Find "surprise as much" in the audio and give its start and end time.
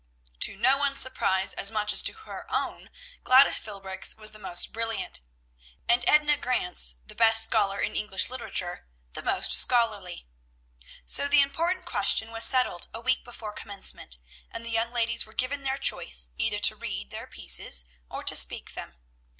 0.99-1.93